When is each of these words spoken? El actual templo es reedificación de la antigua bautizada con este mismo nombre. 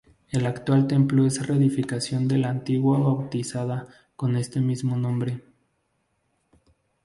El 0.29 0.47
actual 0.47 0.87
templo 0.87 1.27
es 1.27 1.45
reedificación 1.45 2.27
de 2.27 2.39
la 2.39 2.49
antigua 2.49 2.97
bautizada 2.97 3.85
con 4.15 4.35
este 4.35 4.59
mismo 4.59 4.97
nombre. 4.97 5.43